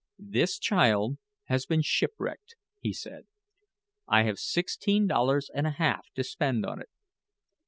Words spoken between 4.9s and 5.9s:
dollars and a